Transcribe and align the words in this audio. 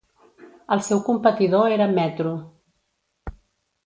El 0.75 0.79
seu 0.87 1.01
competidor 1.09 1.75
era 1.75 1.87
"Metro". 1.97 2.31